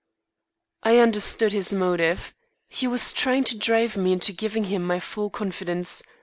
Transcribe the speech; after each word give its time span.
I 0.81 0.97
understood 0.97 1.53
his 1.53 1.75
motive. 1.75 2.33
He 2.67 2.87
was 2.87 3.13
trying 3.13 3.43
to 3.43 3.55
drive 3.59 3.95
me 3.97 4.13
into 4.13 4.33
giving 4.33 4.63
him 4.63 4.81
my 4.83 4.99
full 4.99 5.29
confidence. 5.29 6.01